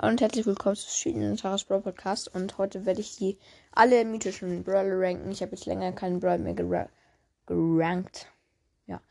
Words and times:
Hallo 0.00 0.12
und 0.12 0.20
herzlich 0.22 0.46
willkommen 0.46 0.76
zu 0.76 0.88
Schienen 0.88 1.36
Taras 1.36 1.64
Brawl 1.64 1.82
Podcast 1.82 2.34
und 2.34 2.56
heute 2.56 2.86
werde 2.86 3.02
ich 3.02 3.16
die 3.16 3.36
alle 3.72 4.06
mythischen 4.06 4.64
Brawler 4.64 4.98
ranken. 4.98 5.30
Ich 5.30 5.42
habe 5.42 5.52
jetzt 5.52 5.66
länger 5.66 5.92
keinen 5.92 6.20
Brawl 6.20 6.38
mehr 6.38 6.54
gera 6.54 6.88
gerankt. 7.44 8.26
Ja. 8.86 9.02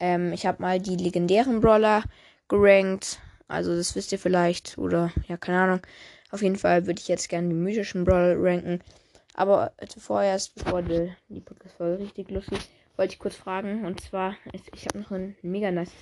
Ähm, 0.00 0.32
ich 0.32 0.44
habe 0.44 0.60
mal 0.60 0.80
die 0.80 0.96
legendären 0.96 1.60
Brawler 1.60 2.02
gerankt. 2.48 3.20
Also 3.46 3.76
das 3.76 3.94
wisst 3.94 4.10
ihr 4.10 4.18
vielleicht. 4.18 4.78
Oder 4.78 5.12
ja, 5.28 5.36
keine 5.36 5.60
Ahnung. 5.60 5.80
Auf 6.32 6.42
jeden 6.42 6.56
Fall 6.56 6.86
würde 6.86 7.00
ich 7.00 7.06
jetzt 7.06 7.28
gerne 7.28 7.48
die 7.48 7.54
mythischen 7.54 8.02
Brawler 8.02 8.34
ranken. 8.36 8.80
Aber 9.34 9.72
vorerst, 9.96 10.56
bevor 10.56 10.82
die, 10.82 11.12
die 11.28 11.40
Podcast-Folge 11.40 12.02
richtig 12.02 12.30
lustig, 12.32 12.58
wollte 12.96 13.12
ich 13.12 13.20
kurz 13.20 13.36
fragen. 13.36 13.84
Und 13.84 14.00
zwar, 14.00 14.34
ich 14.74 14.86
habe 14.86 14.98
noch 14.98 15.12
ein 15.12 15.36
mega 15.42 15.70
nice 15.70 15.92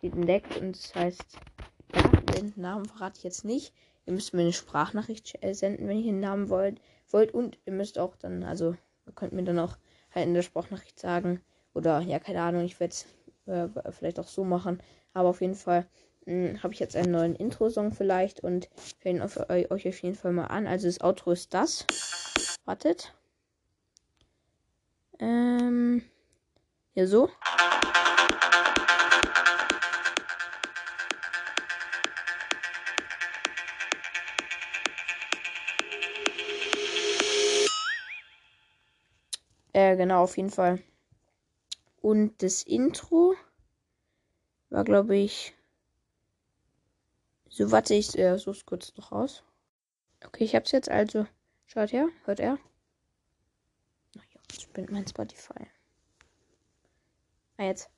Lied 0.00 0.14
entdeckt 0.14 0.56
und 0.56 0.74
das 0.74 0.94
heißt 0.94 1.38
Namen 2.56 2.86
verrate 2.86 3.18
ich 3.18 3.24
jetzt 3.24 3.44
nicht. 3.44 3.72
Ihr 4.06 4.12
müsst 4.12 4.34
mir 4.34 4.42
eine 4.42 4.52
Sprachnachricht 4.52 5.42
äh, 5.42 5.54
senden, 5.54 5.88
wenn 5.88 5.98
ihr 5.98 6.12
den 6.12 6.20
Namen 6.20 6.48
wollt. 6.48 6.80
wollt. 7.10 7.32
Und 7.32 7.58
ihr 7.64 7.72
müsst 7.72 7.98
auch 7.98 8.16
dann, 8.16 8.42
also, 8.42 8.76
ihr 9.06 9.12
könnt 9.14 9.32
mir 9.32 9.44
dann 9.44 9.58
auch 9.58 9.76
halt 10.14 10.26
in 10.26 10.34
der 10.34 10.42
Sprachnachricht 10.42 10.98
sagen. 10.98 11.40
Oder, 11.74 12.00
ja, 12.00 12.18
keine 12.18 12.42
Ahnung, 12.42 12.64
ich 12.64 12.78
werde 12.80 12.92
es 12.92 13.06
äh, 13.46 13.68
vielleicht 13.92 14.20
auch 14.20 14.28
so 14.28 14.44
machen. 14.44 14.80
Aber 15.12 15.30
auf 15.30 15.40
jeden 15.40 15.54
Fall 15.54 15.86
hm, 16.26 16.62
habe 16.62 16.72
ich 16.72 16.80
jetzt 16.80 16.96
einen 16.96 17.12
neuen 17.12 17.34
Intro-Song 17.34 17.92
vielleicht 17.92 18.40
und 18.40 18.68
hören 19.00 19.20
auf, 19.20 19.38
euch 19.48 19.88
auf 19.88 20.02
jeden 20.02 20.16
Fall 20.16 20.32
mal 20.32 20.46
an. 20.46 20.66
Also 20.66 20.86
das 20.86 21.00
Outro 21.00 21.32
ist 21.32 21.52
das. 21.54 21.86
Wartet. 22.64 23.14
Ähm. 25.18 26.02
Ja, 26.94 27.06
so. 27.06 27.28
Äh, 39.74 39.96
genau, 39.96 40.22
auf 40.22 40.36
jeden 40.36 40.50
Fall. 40.50 40.78
Und 42.00 42.42
das 42.42 42.62
Intro 42.62 43.34
war, 44.70 44.84
glaube 44.84 45.16
ich. 45.16 45.52
So, 47.48 47.70
warte, 47.72 47.94
ich 47.94 48.16
äh, 48.16 48.38
suche 48.38 48.64
kurz 48.64 48.94
noch 48.96 49.10
raus. 49.10 49.42
Okay, 50.24 50.44
ich 50.44 50.54
hab's 50.54 50.70
jetzt 50.70 50.88
also. 50.88 51.26
Schaut 51.66 51.92
her, 51.92 52.08
hört 52.24 52.38
er? 52.38 52.58
Ach 54.16 54.24
ja, 54.32 54.40
jetzt 54.50 54.62
spinnt 54.62 54.92
mein 54.92 55.06
Spotify. 55.08 55.66
Ah, 57.56 57.64
jetzt, 57.64 57.90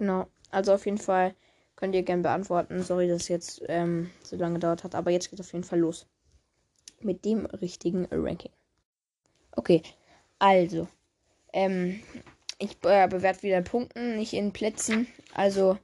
Genau. 0.00 0.28
Also 0.50 0.72
auf 0.72 0.86
jeden 0.86 0.96
Fall 0.96 1.34
könnt 1.76 1.94
ihr 1.94 2.02
gerne 2.02 2.22
beantworten. 2.22 2.82
Sorry, 2.82 3.06
dass 3.06 3.22
es 3.22 3.28
jetzt 3.28 3.62
ähm, 3.68 4.10
so 4.22 4.34
lange 4.34 4.54
gedauert 4.54 4.82
hat, 4.82 4.94
aber 4.94 5.10
jetzt 5.10 5.28
geht 5.28 5.38
es 5.38 5.46
auf 5.46 5.52
jeden 5.52 5.64
Fall 5.64 5.78
los. 5.78 6.06
Mit 7.02 7.26
dem 7.26 7.44
richtigen 7.44 8.08
Ranking. 8.10 8.50
Okay, 9.52 9.82
also. 10.38 10.88
Ähm, 11.52 12.00
ich 12.58 12.78
äh, 12.82 13.08
bewerte 13.08 13.42
wieder 13.42 13.60
Punkten, 13.60 14.16
nicht 14.16 14.32
in 14.32 14.52
Plätzen. 14.52 15.06
Also 15.34 15.76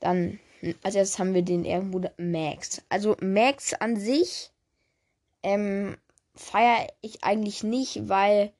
dann, 0.00 0.38
als 0.82 0.94
erstes 0.94 1.18
haben 1.18 1.32
wir 1.32 1.42
den 1.42 1.64
Ehrenbruder 1.64 2.12
Max. 2.18 2.82
Also 2.90 3.16
Max 3.22 3.72
an 3.72 3.96
sich 3.96 4.50
ähm, 5.42 5.96
feiere 6.34 6.88
ich 7.00 7.24
eigentlich 7.24 7.62
nicht, 7.64 8.06
weil 8.06 8.52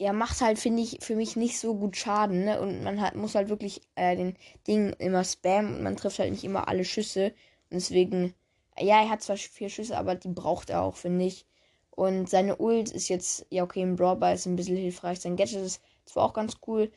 er 0.00 0.14
macht 0.14 0.40
halt, 0.40 0.58
finde 0.58 0.82
ich, 0.82 0.98
für 1.02 1.14
mich 1.14 1.36
nicht 1.36 1.60
so 1.60 1.74
gut 1.74 1.94
Schaden, 1.94 2.44
ne? 2.44 2.58
Und 2.58 2.82
man 2.82 3.02
hat, 3.02 3.16
muss 3.16 3.34
halt 3.34 3.50
wirklich 3.50 3.82
äh, 3.96 4.16
den 4.16 4.34
Ding 4.66 4.94
immer 4.98 5.24
spammen 5.24 5.76
und 5.76 5.82
man 5.82 5.96
trifft 5.96 6.18
halt 6.18 6.30
nicht 6.30 6.42
immer 6.42 6.68
alle 6.68 6.86
Schüsse. 6.86 7.34
Und 7.70 7.76
deswegen, 7.76 8.34
ja, 8.78 9.02
er 9.02 9.10
hat 9.10 9.22
zwar 9.22 9.36
vier 9.36 9.68
Schüsse, 9.68 9.98
aber 9.98 10.14
die 10.14 10.28
braucht 10.28 10.70
er 10.70 10.82
auch, 10.82 10.96
finde 10.96 11.26
ich. 11.26 11.44
Und 11.90 12.30
seine 12.30 12.56
Ult 12.56 12.90
ist 12.90 13.10
jetzt, 13.10 13.44
ja, 13.50 13.62
okay, 13.62 13.82
im 13.82 13.96
Brawlball 13.96 14.34
ist 14.34 14.46
ein 14.46 14.56
bisschen 14.56 14.78
hilfreich. 14.78 15.20
Sein 15.20 15.36
Gadget 15.36 15.60
ist 15.60 15.82
zwar 16.06 16.24
auch 16.24 16.32
ganz 16.32 16.54
cool, 16.66 16.90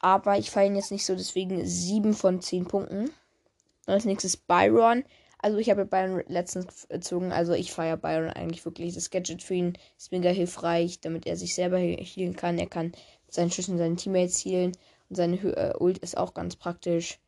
aber 0.00 0.36
ich 0.36 0.50
feiere 0.50 0.66
ihn 0.66 0.76
jetzt 0.76 0.90
nicht 0.90 1.06
so, 1.06 1.14
deswegen 1.14 1.64
sieben 1.64 2.12
von 2.12 2.40
zehn 2.40 2.66
Punkten. 2.66 3.04
Und 3.04 3.92
als 3.94 4.04
nächstes 4.04 4.36
Byron. 4.36 5.04
Also 5.42 5.58
ich 5.58 5.70
habe 5.70 5.84
Byron 5.84 6.22
letztens 6.28 6.86
gezogen. 6.88 7.32
Also 7.32 7.52
ich 7.52 7.72
feiere 7.72 7.96
Byron 7.96 8.30
eigentlich 8.30 8.64
wirklich. 8.64 8.94
Das 8.94 9.10
Gadget 9.10 9.42
für 9.42 9.54
ihn 9.54 9.72
ist 9.98 10.12
mega 10.12 10.30
hilfreich, 10.30 11.00
damit 11.00 11.26
er 11.26 11.36
sich 11.36 11.54
selber 11.54 11.78
healen 11.78 12.36
kann. 12.36 12.58
Er 12.58 12.68
kann 12.68 12.92
seinen 13.28 13.50
Schüssen 13.50 13.76
seine 13.76 13.96
Teammates 13.96 14.44
healen. 14.44 14.72
Und 15.10 15.16
seine 15.16 15.36
äh, 15.36 15.74
Ult 15.78 15.98
ist 15.98 16.16
auch 16.16 16.32
ganz 16.32 16.54
praktisch. 16.54 17.18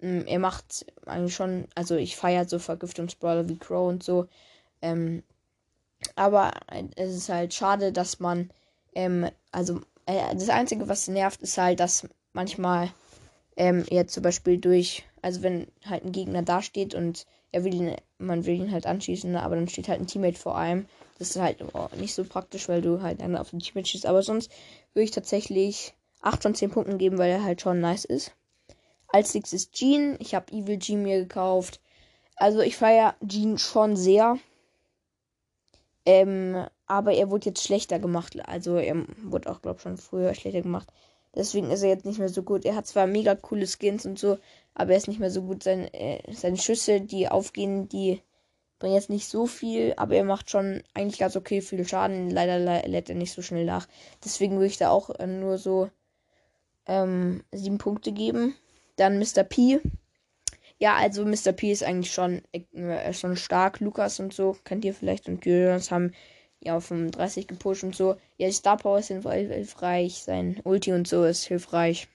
Ähm, 0.00 0.26
er 0.26 0.38
macht 0.38 0.84
eigentlich 1.06 1.34
schon, 1.34 1.66
also 1.74 1.96
ich 1.96 2.16
feiere 2.16 2.44
so 2.44 2.58
Vergiftungsbrawler 2.58 3.48
wie 3.48 3.56
Crow 3.56 3.88
und 3.88 4.02
so. 4.02 4.26
Ähm, 4.82 5.22
aber 6.16 6.52
es 6.96 7.14
ist 7.14 7.28
halt 7.30 7.54
schade, 7.54 7.92
dass 7.92 8.20
man, 8.20 8.50
ähm, 8.94 9.30
also 9.52 9.80
äh, 10.04 10.34
das 10.34 10.50
Einzige, 10.50 10.88
was 10.88 11.08
nervt, 11.08 11.40
ist 11.40 11.56
halt, 11.56 11.80
dass 11.80 12.06
manchmal 12.34 12.90
ähm, 13.56 13.84
er 13.88 14.06
zum 14.06 14.22
Beispiel 14.22 14.58
durch, 14.58 15.04
also 15.22 15.42
wenn 15.42 15.66
halt 15.86 16.04
ein 16.04 16.12
Gegner 16.12 16.42
dasteht 16.42 16.94
und 16.94 17.24
er 17.54 17.62
will 17.62 17.74
ihn, 17.74 17.96
man 18.18 18.46
will 18.46 18.56
ihn 18.56 18.72
halt 18.72 18.84
anschießen, 18.84 19.30
ne, 19.30 19.42
aber 19.42 19.54
dann 19.54 19.68
steht 19.68 19.88
halt 19.88 20.00
ein 20.00 20.08
Teammate 20.08 20.36
vor 20.36 20.58
einem. 20.58 20.86
Das 21.18 21.30
ist 21.30 21.40
halt 21.40 21.64
oh, 21.72 21.88
nicht 21.96 22.12
so 22.12 22.24
praktisch, 22.24 22.68
weil 22.68 22.82
du 22.82 23.00
halt 23.00 23.20
dann 23.20 23.36
auf 23.36 23.50
den 23.50 23.60
Teammate 23.60 23.86
schießt. 23.88 24.06
Aber 24.06 24.24
sonst 24.24 24.50
würde 24.92 25.04
ich 25.04 25.12
tatsächlich 25.12 25.94
8 26.20 26.42
von 26.42 26.54
10 26.56 26.70
Punkten 26.72 26.98
geben, 26.98 27.16
weil 27.16 27.30
er 27.30 27.44
halt 27.44 27.60
schon 27.60 27.80
nice 27.80 28.04
ist. 28.04 28.32
Als 29.06 29.32
nächstes 29.34 29.70
Jean. 29.70 30.16
Ich 30.18 30.34
habe 30.34 30.52
Evil 30.52 30.80
Jean 30.80 31.04
mir 31.04 31.20
gekauft. 31.20 31.80
Also 32.34 32.58
ich 32.58 32.76
feiere 32.76 33.14
Jean 33.24 33.56
schon 33.56 33.94
sehr. 33.94 34.36
Ähm, 36.04 36.66
aber 36.86 37.12
er 37.12 37.30
wurde 37.30 37.50
jetzt 37.50 37.62
schlechter 37.62 38.00
gemacht. 38.00 38.36
Also 38.48 38.78
er 38.78 38.96
wurde 39.22 39.48
auch, 39.48 39.62
glaube 39.62 39.76
ich, 39.76 39.82
schon 39.82 39.96
früher 39.96 40.34
schlechter 40.34 40.62
gemacht. 40.62 40.88
Deswegen 41.34 41.70
ist 41.70 41.82
er 41.82 41.88
jetzt 41.88 42.04
nicht 42.04 42.18
mehr 42.18 42.28
so 42.28 42.42
gut. 42.42 42.64
Er 42.64 42.76
hat 42.76 42.86
zwar 42.86 43.06
mega 43.06 43.34
coole 43.34 43.66
Skins 43.66 44.06
und 44.06 44.18
so, 44.18 44.38
aber 44.74 44.92
er 44.92 44.98
ist 44.98 45.08
nicht 45.08 45.20
mehr 45.20 45.30
so 45.30 45.42
gut. 45.42 45.62
Sein, 45.62 45.92
äh, 45.92 46.20
seine 46.32 46.56
Schüsse, 46.56 47.00
die 47.00 47.28
aufgehen, 47.28 47.88
die 47.88 48.22
bringen 48.78 48.94
jetzt 48.94 49.10
nicht 49.10 49.28
so 49.28 49.46
viel, 49.46 49.94
aber 49.96 50.14
er 50.14 50.24
macht 50.24 50.50
schon 50.50 50.82
eigentlich 50.94 51.18
ganz 51.18 51.36
okay 51.36 51.60
viel 51.60 51.86
Schaden. 51.86 52.30
Leider 52.30 52.58
lädt 52.86 53.08
er 53.08 53.14
nicht 53.14 53.32
so 53.32 53.42
schnell 53.42 53.64
nach. 53.64 53.88
Deswegen 54.24 54.56
würde 54.56 54.66
ich 54.66 54.78
da 54.78 54.90
auch 54.90 55.10
äh, 55.10 55.26
nur 55.26 55.58
so 55.58 55.90
ähm, 56.86 57.44
sieben 57.52 57.78
Punkte 57.78 58.12
geben. 58.12 58.54
Dann 58.96 59.18
Mr. 59.18 59.42
P. 59.42 59.80
Ja, 60.78 60.96
also 60.96 61.24
Mr. 61.24 61.52
P 61.52 61.72
ist 61.72 61.82
eigentlich 61.82 62.12
schon, 62.12 62.42
äh, 62.52 63.12
schon 63.12 63.36
stark. 63.36 63.80
Lukas 63.80 64.20
und 64.20 64.34
so 64.34 64.56
kennt 64.64 64.84
ihr 64.84 64.94
vielleicht 64.94 65.28
und 65.28 65.44
Julians 65.44 65.90
haben 65.90 66.12
ja, 66.64 66.76
auf 66.76 66.86
35 66.86 67.46
gepusht 67.46 67.84
und 67.84 67.94
so. 67.94 68.16
Ja, 68.38 68.48
die 68.48 68.52
Star 68.52 68.76
Power 68.76 68.98
ist 68.98 69.08
hilfreich, 69.08 70.22
sein 70.22 70.60
Ulti 70.64 70.92
und 70.92 71.06
so 71.06 71.24
ist 71.24 71.44
hilfreich. 71.44 72.08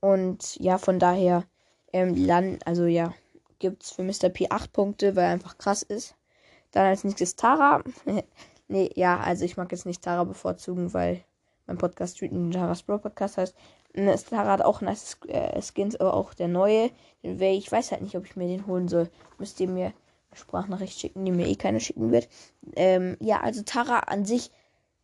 Und 0.00 0.56
ja, 0.56 0.78
von 0.78 0.98
daher, 0.98 1.44
ähm, 1.92 2.14
Land, 2.14 2.66
also 2.66 2.84
ja, 2.84 3.14
gibt's 3.58 3.90
für 3.90 4.02
Mr. 4.02 4.28
P 4.28 4.48
8 4.50 4.72
Punkte, 4.72 5.16
weil 5.16 5.24
er 5.24 5.30
einfach 5.30 5.58
krass 5.58 5.82
ist. 5.82 6.14
Dann 6.70 6.86
als 6.86 7.04
nächstes 7.04 7.36
Tara. 7.36 7.82
nee, 8.68 8.90
ja, 8.94 9.18
also 9.18 9.44
ich 9.44 9.56
mag 9.56 9.72
jetzt 9.72 9.86
nicht 9.86 10.02
Tara 10.02 10.24
bevorzugen, 10.24 10.92
weil 10.92 11.24
mein 11.66 11.78
Podcast 11.78 12.16
Street 12.16 12.32
Taras 12.52 12.82
Bro 12.82 12.98
Podcast 12.98 13.38
heißt. 13.38 13.54
Tara 14.28 14.50
hat 14.50 14.62
auch 14.62 14.80
nice 14.80 15.16
äh, 15.28 15.62
Skins, 15.62 15.96
aber 15.96 16.14
auch 16.14 16.34
der 16.34 16.48
neue. 16.48 16.90
Ich 17.22 17.70
weiß 17.72 17.92
halt 17.92 18.02
nicht, 18.02 18.16
ob 18.16 18.26
ich 18.26 18.36
mir 18.36 18.48
den 18.48 18.66
holen 18.66 18.88
soll. 18.88 19.08
Müsst 19.38 19.60
ihr 19.60 19.68
mir 19.68 19.92
Sprachnachricht 20.34 20.98
schicken, 20.98 21.24
die 21.24 21.32
mir 21.32 21.46
eh 21.46 21.56
keiner 21.56 21.80
schicken 21.80 22.12
wird. 22.12 22.28
Ähm, 22.76 23.16
ja, 23.20 23.40
also 23.40 23.62
Tara 23.62 24.00
an 24.00 24.24
sich 24.24 24.50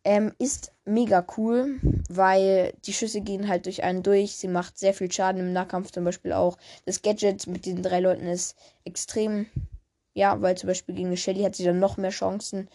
ähm, 0.03 0.33
ist 0.39 0.71
mega 0.85 1.25
cool, 1.37 1.79
weil 2.09 2.73
die 2.85 2.93
Schüsse 2.93 3.21
gehen 3.21 3.47
halt 3.47 3.65
durch 3.65 3.83
einen 3.83 4.03
durch. 4.03 4.35
Sie 4.35 4.47
macht 4.47 4.77
sehr 4.77 4.93
viel 4.93 5.11
Schaden 5.11 5.41
im 5.41 5.53
Nahkampf 5.53 5.91
zum 5.91 6.03
Beispiel 6.03 6.33
auch. 6.33 6.57
Das 6.85 7.01
Gadget 7.01 7.47
mit 7.47 7.65
den 7.65 7.83
drei 7.83 7.99
Leuten 7.99 8.25
ist 8.25 8.55
extrem. 8.83 9.45
Ja, 10.13 10.41
weil 10.41 10.57
zum 10.57 10.67
Beispiel 10.67 10.95
gegen 10.95 11.15
Shelly 11.15 11.43
hat 11.43 11.55
sie 11.55 11.63
dann 11.63 11.79
noch 11.79 11.97
mehr 11.97 12.09
Chancen, 12.09 12.67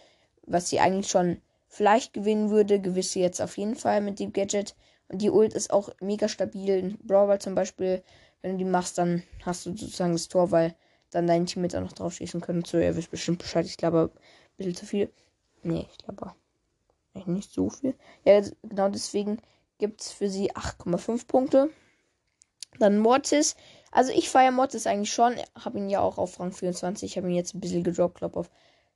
was 0.43 0.69
sie 0.69 0.79
eigentlich 0.79 1.09
schon 1.09 1.41
vielleicht 1.67 2.13
gewinnen 2.13 2.49
würde. 2.49 2.79
Gewiss 2.79 3.11
sie 3.11 3.21
jetzt 3.21 3.41
auf 3.41 3.57
jeden 3.57 3.75
Fall 3.75 4.01
mit 4.01 4.19
dem 4.19 4.33
Gadget. 4.33 4.75
Und 5.09 5.21
die 5.21 5.29
Ult 5.29 5.53
ist 5.53 5.71
auch 5.71 5.89
mega 6.01 6.27
stabil. 6.27 6.69
In 6.69 6.97
Brawl 7.03 7.39
zum 7.39 7.55
Beispiel, 7.55 8.01
wenn 8.41 8.53
du 8.53 8.57
die 8.57 8.69
machst, 8.69 8.97
dann 8.97 9.23
hast 9.45 9.65
du 9.65 9.75
sozusagen 9.75 10.13
das 10.13 10.27
Tor, 10.27 10.51
weil 10.51 10.75
dann 11.11 11.27
dein 11.27 11.45
Team 11.45 11.63
jetzt 11.63 11.75
auch 11.75 11.81
noch 11.81 11.93
drauf 11.93 12.13
schießen 12.13 12.41
können. 12.41 12.63
So, 12.65 12.77
ihr 12.77 12.95
wisst 12.95 13.11
bestimmt 13.11 13.39
Bescheid. 13.39 13.65
Ich 13.65 13.77
glaube, 13.77 14.11
ein 14.13 14.57
bisschen 14.57 14.75
zu 14.75 14.85
viel. 14.85 15.11
Nee, 15.63 15.87
ich 15.91 15.97
glaube 15.97 16.33
nicht 17.25 17.51
so 17.51 17.69
viel. 17.69 17.95
Ja, 18.25 18.41
genau 18.63 18.89
deswegen 18.89 19.39
gibt 19.79 20.01
es 20.01 20.11
für 20.11 20.29
sie 20.29 20.51
8,5 20.51 21.27
Punkte. 21.27 21.69
Dann 22.79 22.99
Mortis 22.99 23.55
Also 23.91 24.11
ich 24.11 24.29
feiere 24.29 24.51
Mortis 24.51 24.85
eigentlich 24.85 25.11
schon. 25.11 25.35
Habe 25.55 25.79
ihn 25.79 25.89
ja 25.89 26.01
auch 26.01 26.17
auf 26.17 26.39
Rang 26.39 26.51
24. 26.51 27.11
Ich 27.11 27.17
habe 27.17 27.29
ihn 27.29 27.35
jetzt 27.35 27.55
ein 27.55 27.59
bisschen 27.59 27.83
gedroppt, 27.83 28.19
glaube 28.19 28.39
auf 28.39 28.51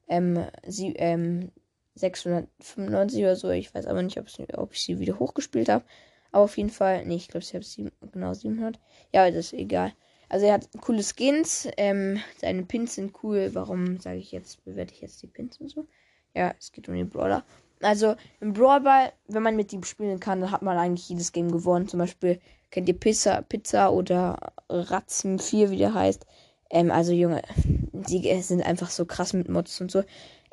ähm, 0.07 0.45
sie, 0.67 0.93
ähm, 0.97 1.51
695 1.95 3.21
oder 3.21 3.35
so. 3.35 3.49
Ich 3.49 3.73
weiß 3.73 3.85
aber 3.87 4.03
nicht, 4.03 4.19
ob 4.19 4.27
ich 4.73 4.81
sie 4.81 4.99
wieder 4.99 5.19
hochgespielt 5.19 5.69
habe. 5.69 5.85
Aber 6.31 6.43
auf 6.43 6.57
jeden 6.57 6.69
Fall, 6.69 7.05
nee, 7.05 7.15
ich 7.15 7.27
glaube, 7.27 7.43
ich 7.43 7.53
habe 7.53 7.63
sieben, 7.63 7.91
genau 8.11 8.33
700. 8.33 8.79
Ja, 9.13 9.29
das 9.29 9.47
ist 9.47 9.53
egal. 9.53 9.93
Also 10.31 10.45
er 10.45 10.53
hat 10.53 10.69
coole 10.79 11.03
Skins. 11.03 11.67
Ähm, 11.75 12.21
seine 12.39 12.63
Pins 12.63 12.95
sind 12.95 13.13
cool. 13.21 13.49
Warum 13.51 13.99
sage 13.99 14.17
ich 14.17 14.31
jetzt, 14.31 14.63
bewerte 14.63 14.93
ich 14.93 15.01
jetzt 15.01 15.21
die 15.21 15.27
Pins 15.27 15.57
und 15.59 15.69
so? 15.69 15.85
Ja, 16.33 16.55
es 16.57 16.71
geht 16.71 16.87
um 16.87 16.95
den 16.95 17.09
Brawler. 17.09 17.43
Also 17.81 18.15
im 18.39 18.53
Brawlball, 18.53 19.11
wenn 19.27 19.43
man 19.43 19.57
mit 19.57 19.73
ihm 19.73 19.83
spielen 19.83 20.21
kann, 20.21 20.39
dann 20.39 20.51
hat 20.51 20.61
man 20.61 20.77
eigentlich 20.77 21.09
jedes 21.09 21.33
Game 21.33 21.51
gewonnen. 21.51 21.89
Zum 21.89 21.99
Beispiel 21.99 22.39
kennt 22.69 22.87
ihr 22.87 22.97
Pizza, 22.97 23.41
Pizza 23.41 23.91
oder 23.91 24.53
Ratzen 24.69 25.37
4, 25.37 25.69
wie 25.69 25.77
der 25.77 25.93
heißt. 25.93 26.25
Ähm, 26.69 26.91
also 26.91 27.11
Junge, 27.11 27.41
die 27.57 28.41
sind 28.41 28.63
einfach 28.63 28.89
so 28.89 29.03
krass 29.03 29.33
mit 29.33 29.49
Mods 29.49 29.81
und 29.81 29.91
so. 29.91 30.01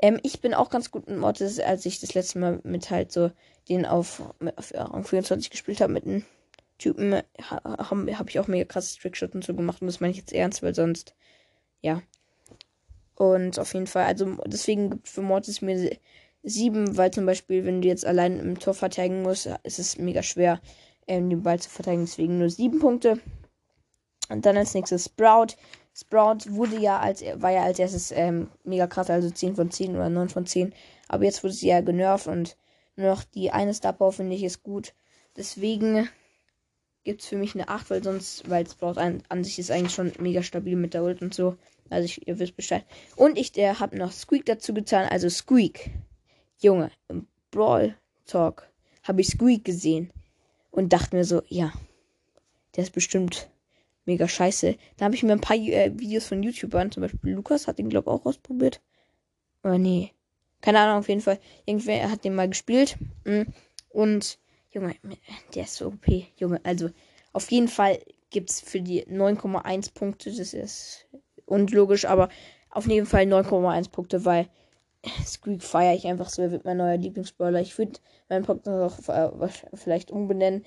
Ähm, 0.03 0.19
ich 0.25 0.41
bin 0.41 0.55
auch 0.55 0.71
ganz 0.71 0.91
gut 0.91 1.07
mit 1.07 1.19
Mods, 1.19 1.61
als 1.61 1.87
ich 1.87 2.01
das 2.01 2.15
letzte 2.15 2.41
Mal 2.41 2.59
mit 2.65 2.91
halt 2.91 3.13
so 3.13 3.31
den 3.69 3.87
auf, 3.87 4.25
auf 4.57 4.75
Rang 4.75 5.05
24 5.05 5.51
gespielt 5.51 5.81
habe 5.81 5.93
mit 5.93 6.05
einem 6.05 6.25
Typen, 6.79 7.23
habe 7.43 8.19
hab 8.19 8.31
ich 8.31 8.39
auch 8.39 8.47
mega 8.47 8.65
krasse 8.65 8.99
Trickshots 8.99 9.35
und 9.35 9.45
so 9.45 9.55
gemacht. 9.55 9.81
Und 9.81 9.89
das 9.89 10.01
meine 10.01 10.13
ich 10.13 10.19
jetzt 10.19 10.33
ernst, 10.33 10.63
weil 10.63 10.75
sonst, 10.75 11.15
ja. 11.81 12.03
Und 13.15 13.59
auf 13.59 13.75
jeden 13.75 13.89
Fall, 13.89 14.05
also 14.05 14.37
deswegen 14.47 14.91
gibt 14.91 15.09
für 15.09 15.23
Mortis 15.23 15.61
mir 15.61 15.99
sieben, 16.43 16.97
weil 16.97 17.11
zum 17.11 17.27
Beispiel, 17.27 17.65
wenn 17.65 17.83
du 17.83 17.89
jetzt 17.89 18.07
allein 18.07 18.39
im 18.39 18.59
Tor 18.59 18.75
verteidigen 18.75 19.23
musst, 19.23 19.47
ist 19.65 19.79
es 19.79 19.99
mega 19.99 20.23
schwer, 20.23 20.61
ähm, 21.09 21.29
den 21.29 21.43
Ball 21.43 21.59
zu 21.59 21.69
verteidigen. 21.69 22.05
Deswegen 22.05 22.39
nur 22.39 22.51
sieben 22.51 22.79
Punkte. 22.79 23.21
Und 24.29 24.47
dann 24.47 24.57
als 24.57 24.75
nächstes 24.75 25.07
Sprout. 25.07 25.57
Sprout 25.95 26.51
wurde 26.51 26.79
ja 26.79 27.01
als, 27.01 27.25
war 27.35 27.51
ja 27.51 27.65
als 27.65 27.79
erstes 27.79 28.13
ähm, 28.13 28.49
mega 28.63 28.87
krass, 28.87 29.11
also 29.11 29.31
10 29.31 29.57
von 29.57 29.71
10 29.71 29.97
oder 29.97 30.09
9 30.09 30.29
von 30.29 30.47
10. 30.47 30.73
Aber 31.09 31.25
jetzt 31.25 31.43
wurde 31.43 31.55
sie 31.55 31.69
ja 31.69 31.81
genervt 31.81 32.29
und 32.29 32.57
nur 32.95 33.09
noch 33.09 33.25
die 33.25 33.51
eine 33.51 33.75
Star 33.75 33.93
Power 33.93 34.13
finde 34.13 34.37
ich 34.37 34.45
ist 34.45 34.63
gut. 34.63 34.95
Deswegen 35.37 36.09
gibt 37.05 37.23
es 37.23 37.29
für 37.29 37.37
mich 37.37 37.55
eine 37.55 37.69
8, 37.69 37.91
weil 37.91 38.03
sonst, 38.03 38.49
weil 38.49 38.69
Sprout 38.69 38.99
an, 38.99 39.23
an 39.29 39.45
sich 39.45 39.59
ist 39.59 39.71
eigentlich 39.71 39.95
schon 39.95 40.13
mega 40.19 40.43
stabil 40.43 40.77
mit 40.77 40.95
der 40.95 41.05
Ult 41.05 41.23
und 41.23 41.35
so. 41.35 41.57
Also 41.91 42.05
ich, 42.05 42.27
ihr 42.27 42.39
wisst 42.39 42.57
Bescheid. 42.57 42.85
Und 43.17 43.39
ich 43.39 43.53
der 43.53 43.81
habe 43.81 43.97
noch 43.97 44.13
Squeak 44.13 44.45
dazu 44.47 44.75
getan, 44.75 45.09
also 45.09 45.29
Squeak. 45.29 45.91
Junge, 46.59 46.91
im 47.09 47.27
Brawl 47.51 47.97
Talk 48.27 48.69
habe 49.05 49.21
ich 49.21 49.29
Squeak 49.29 49.65
gesehen 49.65 50.13
und 50.71 50.93
dachte 50.93 51.17
mir 51.17 51.25
so, 51.25 51.43
ja, 51.49 51.73
der 52.77 52.85
ist 52.85 52.93
bestimmt 52.93 53.49
mega 54.05 54.27
scheiße. 54.27 54.77
Da 54.97 55.05
habe 55.05 55.15
ich 55.15 55.23
mir 55.23 55.33
ein 55.33 55.41
paar 55.41 55.57
äh, 55.57 55.93
Videos 55.99 56.27
von 56.27 56.43
YouTubern, 56.43 56.91
zum 56.91 57.03
Beispiel 57.03 57.33
Lukas 57.33 57.67
hat 57.67 57.79
den, 57.79 57.89
glaube 57.89 58.11
ich, 58.11 58.15
auch 58.15 58.27
ausprobiert. 58.27 58.81
Aber 59.63 59.79
nee. 59.79 60.13
Keine 60.61 60.81
Ahnung, 60.81 60.99
auf 60.99 61.09
jeden 61.09 61.21
Fall. 61.21 61.39
Irgendwer 61.67 62.11
hat 62.11 62.25
den 62.25 62.35
mal 62.35 62.49
gespielt. 62.49 62.97
Mm. 63.25 63.43
Und, 63.91 64.39
Junge, 64.81 64.95
der 65.55 65.65
ist 65.65 65.77
so 65.77 65.87
OP. 65.87 66.07
Junge, 66.37 66.61
also, 66.65 66.91
auf 67.33 67.51
jeden 67.51 67.69
Fall 67.69 67.99
gibt 68.31 68.51
es 68.51 68.61
für 68.61 68.81
die 68.81 69.05
9,1 69.07 69.95
Punkte. 69.95 70.35
Das 70.35 70.55
ist 70.55 71.07
unlogisch, 71.47 72.05
aber 72.05 72.29
auf 72.71 72.87
jeden 72.87 73.07
Fall 73.07 73.25
9,1 73.25 73.91
Punkte, 73.91 74.25
weil 74.25 74.49
Squeak 75.25 75.63
feiere 75.63 75.95
ich 75.95 76.07
einfach 76.07 76.29
so. 76.29 76.43
Er 76.43 76.51
wird 76.51 76.65
mein 76.65 76.77
neuer 76.77 76.97
Lieblingsbrawler. 76.97 77.61
Ich 77.61 77.77
würde 77.79 77.99
meinen 78.29 78.45
Podcast 78.45 79.09
auch 79.09 79.41
äh, 79.43 79.49
vielleicht 79.75 80.11
umbenennen 80.11 80.65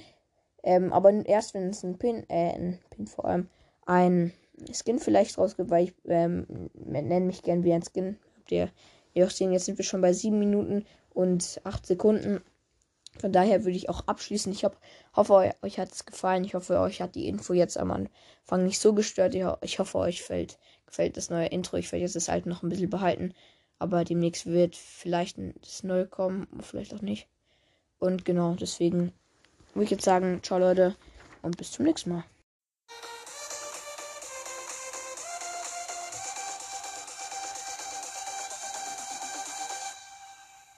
ähm, 0.64 0.94
aber 0.94 1.12
erst 1.26 1.54
wenn 1.54 1.70
es 1.70 1.84
ein 1.84 1.98
Pin, 1.98 2.24
äh, 2.30 2.54
ein 2.54 2.80
Pin 2.90 3.08
vor 3.08 3.26
allem, 3.26 3.50
ein 3.86 4.32
Skin 4.72 5.00
vielleicht 5.00 5.38
rausgibt, 5.38 5.72
weil 5.72 5.86
ich 5.86 5.94
ähm, 6.06 6.70
nenne 6.74 7.26
mich 7.26 7.42
gern 7.42 7.64
wie 7.64 7.74
ein 7.74 7.84
Skin. 7.84 8.18
Habt 8.38 8.52
ihr 8.52 8.70
ja 9.14 9.26
auch 9.26 9.32
sehen, 9.32 9.52
jetzt 9.52 9.66
sind 9.66 9.78
wir 9.78 9.86
schon 9.86 10.02
bei 10.02 10.14
7 10.14 10.38
Minuten 10.38 10.86
und 11.14 11.62
8 11.64 11.86
Sekunden. 11.86 12.42
Von 13.20 13.32
daher 13.32 13.64
würde 13.64 13.78
ich 13.78 13.90
auch 13.90 14.08
abschließen. 14.08 14.52
Ich 14.52 14.64
hab, 14.64 14.78
hoffe, 15.16 15.54
euch, 15.62 15.80
hat 15.80 15.92
es 15.92 16.06
gefallen. 16.06 16.44
Ich 16.44 16.54
hoffe, 16.54 16.80
euch 16.80 17.02
hat 17.02 17.16
die 17.16 17.28
Info 17.28 17.54
jetzt 17.54 17.78
am 17.78 17.92
Anfang 17.92 18.64
nicht 18.64 18.80
so 18.80 18.94
gestört. 18.94 19.36
Ich, 19.36 19.46
ich 19.62 19.80
hoffe, 19.80 19.98
euch 19.98 20.24
fällt, 20.24 20.58
gefällt 20.86 21.18
das 21.18 21.30
neue 21.30 21.48
Intro. 21.48 21.78
Ich 21.78 21.92
werde 21.92 22.04
jetzt 22.04 22.16
das 22.16 22.30
alte 22.30 22.50
noch 22.50 22.64
ein 22.64 22.70
bisschen 22.70 22.90
behalten. 22.90 23.34
Aber 23.80 24.04
demnächst 24.04 24.46
wird 24.46 24.76
vielleicht 24.76 25.38
das 25.62 25.84
neue 25.84 26.08
kommen, 26.08 26.48
vielleicht 26.62 26.94
auch 26.94 27.02
nicht. 27.02 27.28
Und 28.00 28.26
genau, 28.26 28.56
deswegen 28.56 29.12
würde 29.74 29.86
ich 29.86 29.92
jetzt 29.92 30.06
sagen, 30.06 30.42
ciao 30.44 30.60
Leute 30.60 30.96
und 31.42 31.58
bis 31.58 31.72
zum 31.72 31.86
nächsten 31.86 32.12
Mal. 32.12 32.24